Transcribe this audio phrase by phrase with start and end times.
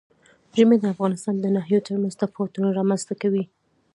[0.55, 3.43] ژمی د افغانستان د ناحیو ترمنځ تفاوتونه رامنځ ته کوي.